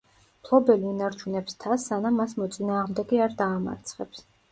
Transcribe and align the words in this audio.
მფლობელი 0.43 0.85
ინარჩუნებს 0.91 1.57
თასს 1.63 1.85
სანამ 1.91 2.17
მას 2.21 2.33
მოწინააღმდეგე 2.39 3.21
არ 3.27 3.37
დაამარცხებს. 3.43 4.25